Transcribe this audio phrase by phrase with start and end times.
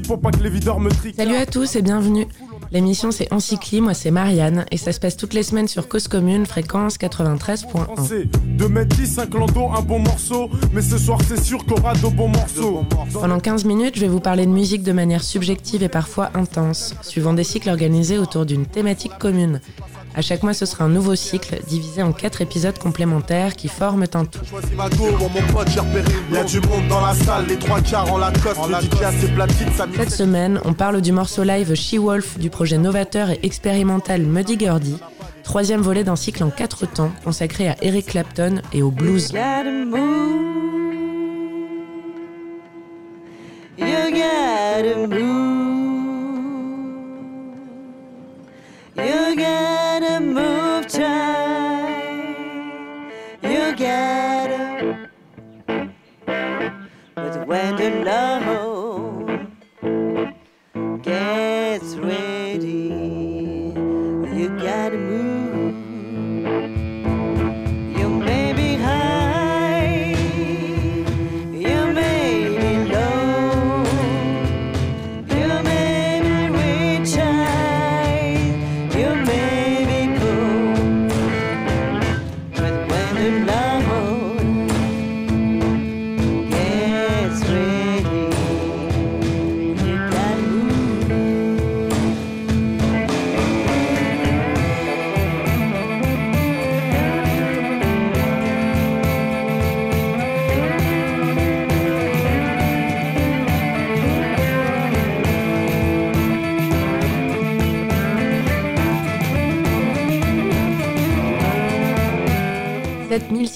[0.00, 1.16] Pour pas que les videurs me triquent.
[1.16, 2.26] Salut à tous et bienvenue.
[2.70, 6.08] L'émission c'est Encycli, moi c'est Marianne et ça se passe toutes les semaines sur Cause
[6.08, 8.56] Commune, fréquence 93.1.
[8.56, 11.92] De mettre 10, un clando, un bon morceau, mais ce soir c'est sûr qu'on aura
[11.92, 12.84] de bons morceaux.
[13.12, 16.94] Pendant 15 minutes, je vais vous parler de musique de manière subjective et parfois intense,
[17.02, 19.60] suivant des cycles organisés autour d'une thématique commune.
[20.14, 24.04] À chaque mois, ce sera un nouveau cycle divisé en quatre épisodes complémentaires qui forment
[24.14, 24.40] un tout.
[29.96, 34.96] Cette semaine, on parle du morceau live She-Wolf du projet novateur et expérimental Muddy Gurdy,
[35.44, 39.32] troisième volet d'un cycle en quatre temps consacré à Eric Clapton et au blues.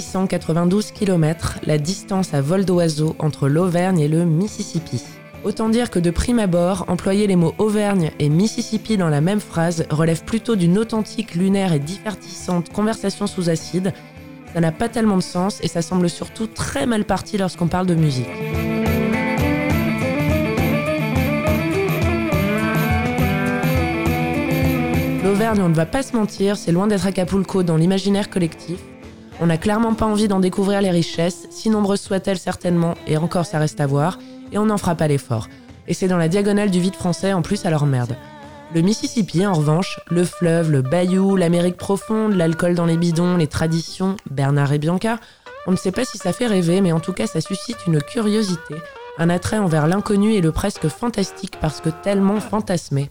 [0.00, 5.02] 7692 km, la distance à vol d'oiseau entre l'Auvergne et le Mississippi.
[5.44, 9.40] Autant dire que de prime abord, employer les mots Auvergne et Mississippi dans la même
[9.40, 13.92] phrase relève plutôt d'une authentique, lunaire et divertissante conversation sous acide.
[14.52, 17.86] Ça n'a pas tellement de sens et ça semble surtout très mal parti lorsqu'on parle
[17.86, 18.26] de musique.
[25.22, 28.78] L'Auvergne, on ne va pas se mentir, c'est loin d'être Acapulco dans l'imaginaire collectif.
[29.40, 33.46] On n'a clairement pas envie d'en découvrir les richesses, si nombreuses soient-elles certainement, et encore
[33.46, 34.18] ça reste à voir,
[34.50, 35.48] et on n'en fera pas l'effort.
[35.86, 38.16] Et c'est dans la diagonale du vide français en plus, alors merde.
[38.74, 43.46] Le Mississippi, en revanche, le fleuve, le bayou, l'Amérique profonde, l'alcool dans les bidons, les
[43.46, 45.18] traditions, Bernard et Bianca,
[45.66, 48.00] on ne sait pas si ça fait rêver, mais en tout cas ça suscite une
[48.00, 48.74] curiosité,
[49.18, 53.10] un attrait envers l'inconnu et le presque fantastique parce que tellement fantasmé.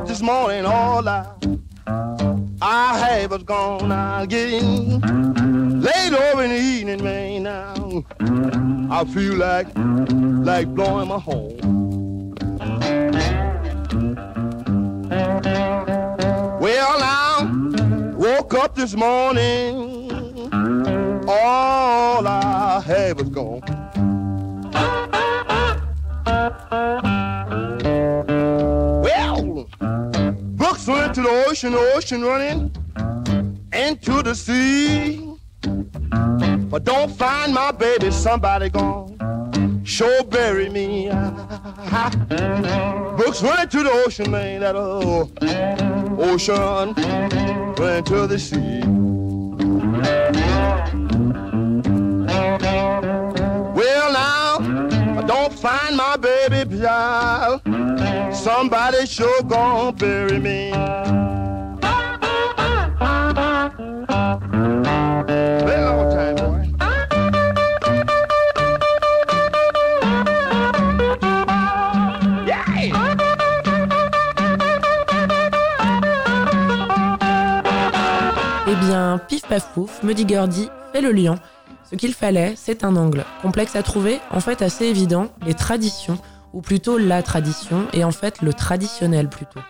[0.00, 1.26] Up this morning, all I
[2.62, 4.28] I had was gone.
[4.28, 5.00] Getting
[5.80, 7.42] late over in the evening, man.
[7.42, 8.04] Now
[8.90, 11.58] I feel like like blowing my horn.
[16.60, 20.50] Well, now woke up this morning.
[21.28, 23.60] All I had was gone.
[31.10, 32.70] Books went to the ocean, the ocean running
[33.72, 35.36] into the sea.
[36.70, 39.82] But don't find my baby, somebody gone.
[39.84, 41.08] Sure bury me.
[43.16, 44.60] Books went to the ocean, man.
[44.60, 45.30] That oh,
[46.18, 46.94] ocean
[47.76, 48.82] went to the sea.
[53.74, 54.58] Well, now,
[55.22, 57.62] don't find my baby child.
[58.42, 60.70] Somebody sure gonna bury me.
[78.66, 81.34] Eh bien, pif paf pouf, me dit Gurdy, fait le lion.
[81.90, 83.26] Ce qu'il fallait, c'est un angle.
[83.42, 86.16] Complexe à trouver, en fait assez évident, les traditions,
[86.52, 89.60] ou plutôt la tradition, et en fait le traditionnel plutôt.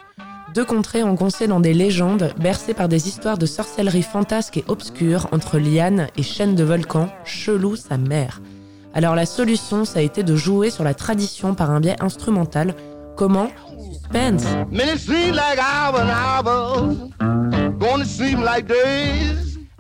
[0.55, 5.29] Deux contrées engoncées dans des légendes, bercées par des histoires de sorcellerie fantasques et obscures
[5.31, 8.41] entre lianes et chaînes de volcans, chelou sa mère.
[8.93, 12.75] Alors la solution, ça a été de jouer sur la tradition par un biais instrumental.
[13.17, 13.49] Comment?
[13.93, 14.45] Suspense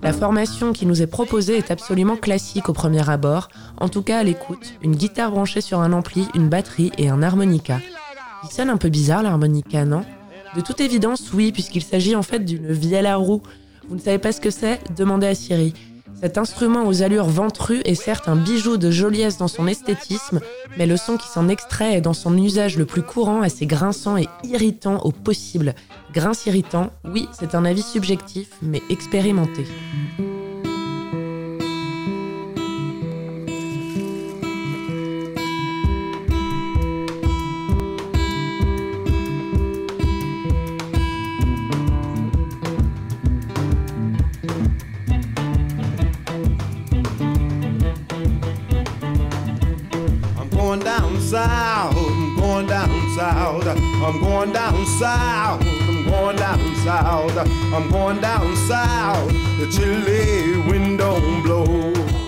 [0.02, 3.48] la formation qui nous est proposée est absolument classique au premier abord,
[3.78, 7.22] en tout cas à l'écoute, une guitare branchée sur un ampli, une batterie et un
[7.22, 7.80] harmonica.
[8.44, 10.04] Il sonne un peu bizarre l'harmonica, non?
[10.56, 13.42] De toute évidence, oui, puisqu'il s'agit en fait d'une vielle à roue.
[13.88, 14.80] Vous ne savez pas ce que c'est?
[14.96, 15.74] Demandez à Siri.
[16.20, 20.40] Cet instrument aux allures ventrues est certes un bijou de joliesse dans son esthétisme,
[20.76, 24.18] mais le son qui s'en extrait est dans son usage le plus courant assez grinçant
[24.18, 25.74] et irritant au possible.
[26.12, 29.64] Grince irritant, oui, c'est un avis subjectif, mais expérimenté.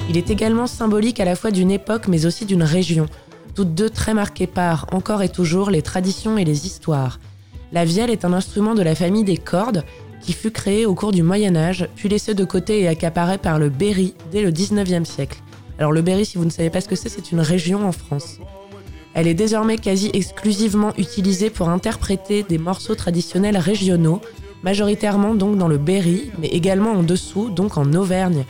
[0.09, 3.07] Il est également symbolique à la fois d'une époque mais aussi d'une région,
[3.55, 7.19] toutes deux très marquées par, encore et toujours, les traditions et les histoires.
[7.73, 9.85] La vielle est un instrument de la famille des cordes
[10.21, 13.59] qui fut créé au cours du Moyen Âge, puis laissé de côté et accaparé par
[13.59, 15.39] le Berry dès le 19e siècle.
[15.79, 17.93] Alors le Berry, si vous ne savez pas ce que c'est, c'est une région en
[17.93, 18.39] France.
[19.15, 24.21] Elle est désormais quasi exclusivement utilisée pour interpréter des morceaux traditionnels régionaux,
[24.63, 28.45] majoritairement donc dans le Berry, mais également en dessous, donc en Auvergne.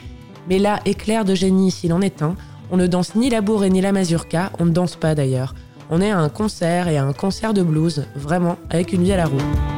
[0.48, 2.36] Mais là, éclair de génie s'il en est un,
[2.70, 5.54] on ne danse ni la bourre ni la mazurka, on ne danse pas d'ailleurs.
[5.90, 9.12] On est à un concert et à un concert de blues, vraiment, avec une vie
[9.12, 9.71] à la roue.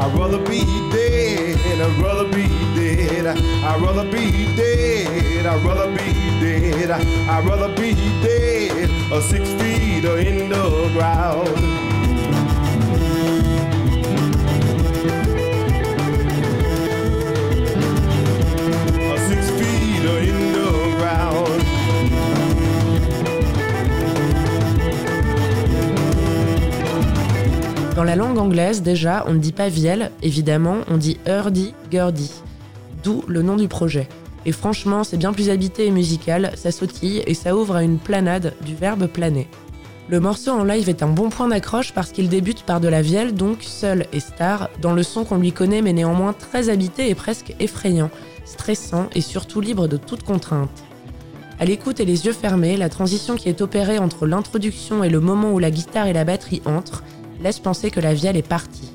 [0.00, 1.80] I'd rather be dead.
[1.80, 2.67] I'd rather be
[27.94, 32.30] Dans la langue anglaise, déjà, on ne dit pas vielle, évidemment, on dit hurdy, gurdy
[33.26, 34.08] le nom du projet.
[34.46, 37.98] Et franchement, c'est bien plus habité et musical, ça sautille et ça ouvre à une
[37.98, 39.48] planade du verbe planer.
[40.08, 43.02] Le morceau en live est un bon point d'accroche parce qu'il débute par de la
[43.02, 47.10] vielle, donc seul et star, dans le son qu'on lui connaît mais néanmoins très habité
[47.10, 48.10] et presque effrayant,
[48.46, 50.84] stressant et surtout libre de toute contrainte.
[51.60, 55.20] À l'écoute et les yeux fermés, la transition qui est opérée entre l'introduction et le
[55.20, 57.02] moment où la guitare et la batterie entrent
[57.42, 58.87] laisse penser que la vielle est partie.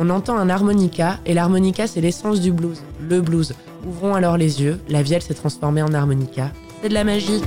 [0.00, 3.54] On entend un harmonica, et l'harmonica c'est l'essence du blues, le blues.
[3.84, 6.52] Ouvrons alors les yeux, la vielle s'est transformée en harmonica.
[6.80, 7.42] C'est de la magie.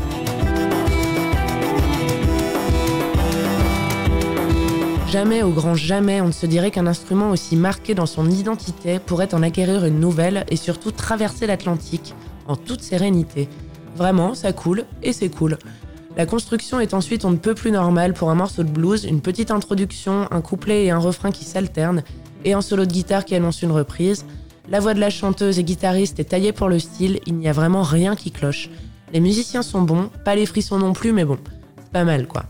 [5.08, 9.00] Jamais, au grand jamais, on ne se dirait qu'un instrument aussi marqué dans son identité
[9.00, 12.13] pourrait en acquérir une nouvelle et surtout traverser l'Atlantique
[12.50, 13.48] en toute sérénité.
[13.96, 15.58] Vraiment, ça coule et c'est cool.
[16.17, 19.22] La construction est ensuite on ne peut plus normale pour un morceau de blues, une
[19.22, 22.03] petite introduction, un couplet et un refrain qui s'alternent,
[22.45, 24.25] et un solo de guitare qui annonce une reprise.
[24.69, 27.53] La voix de la chanteuse et guitariste est taillée pour le style, il n'y a
[27.53, 28.69] vraiment rien qui cloche.
[29.13, 31.38] Les musiciens sont bons, pas les frissons non plus, mais bon,
[31.77, 32.45] c'est pas mal quoi.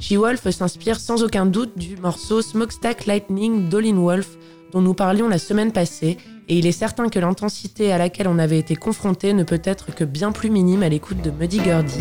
[0.00, 4.36] She-Wolf s'inspire sans aucun doute du morceau Smokestack Lightning d'Olin Wolf
[4.72, 6.16] dont nous parlions la semaine passée,
[6.48, 9.94] et il est certain que l'intensité à laquelle on avait été confronté ne peut être
[9.94, 11.98] que bien plus minime à l'écoute de Muddy Gurdy.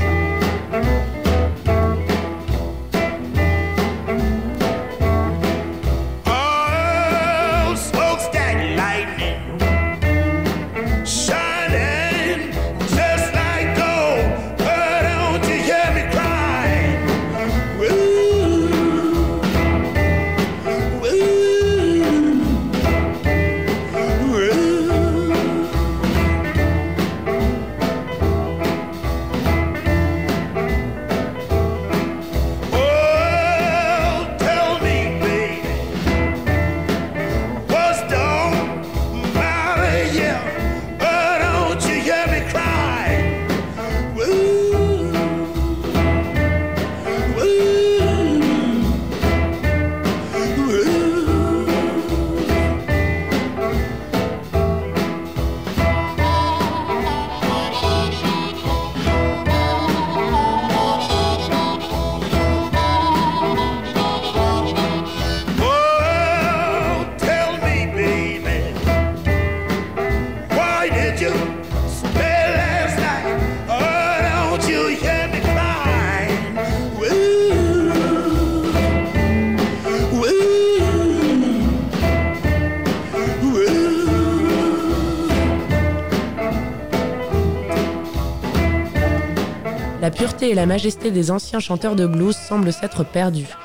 [90.01, 93.55] La pureté et la majesté des anciens chanteurs de blues semblent s'être perdues.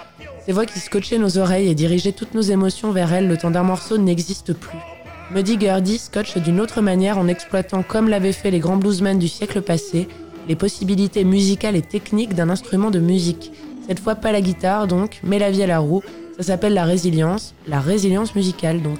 [0.44, 3.50] Ces voix qui scotchaient nos oreilles et dirigeaient toutes nos émotions vers elles le temps
[3.50, 4.78] d'un morceau n'existent plus.
[5.30, 9.28] Muddy Gurdy scotche d'une autre manière en exploitant, comme l'avaient fait les grands bluesmen du
[9.28, 10.08] siècle passé,
[10.46, 13.50] les possibilités musicales et techniques d'un instrument de musique.
[13.88, 16.02] Cette fois pas la guitare donc, mais la vie à la roue.
[16.36, 18.98] Ça s'appelle la résilience, la résilience musicale donc.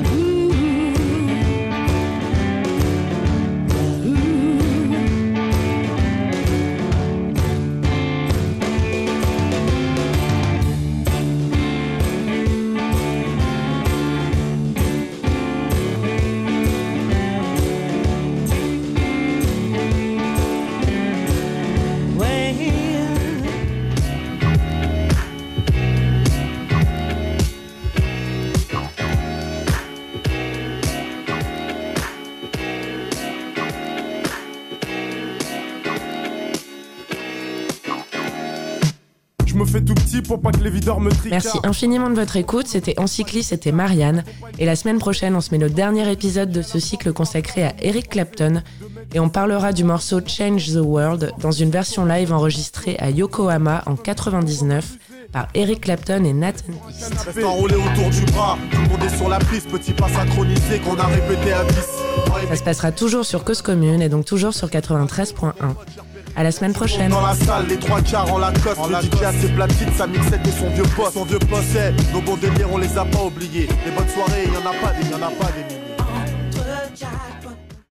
[0.00, 0.37] one.
[41.30, 42.66] Merci infiniment de votre écoute.
[42.66, 44.24] C'était Encycli, c'était Marianne.
[44.58, 47.74] Et la semaine prochaine, on se met le dernier épisode de ce cycle consacré à
[47.80, 48.62] Eric Clapton.
[49.14, 53.82] Et on parlera du morceau Change the World dans une version live enregistrée à Yokohama
[53.86, 54.98] en 99
[55.32, 57.14] par Eric Clapton et Nathan East.
[62.48, 65.52] Ça se passera toujours sur Cause Commune et donc toujours sur 93.1.
[66.38, 67.10] À la semaine prochaine.
[67.10, 68.78] Dans la salle, les trois quarts en la coste.
[68.88, 71.14] Le DJ a ses platines, sa mixette et son vieux poste.
[71.14, 71.76] Son vieux poste,
[72.12, 73.68] nos bons délires, on les a pas oubliés.
[73.84, 75.88] Les bonnes soirées, y en a pas des, y en a pas des milliers.